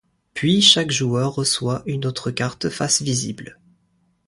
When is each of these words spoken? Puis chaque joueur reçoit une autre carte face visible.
Puis 0.33 0.63
chaque 0.63 0.89
joueur 0.89 1.35
reçoit 1.35 1.83
une 1.85 2.07
autre 2.07 2.31
carte 2.31 2.69
face 2.71 3.03
visible. 3.03 3.59